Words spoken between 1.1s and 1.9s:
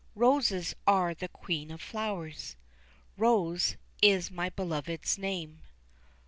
the queen of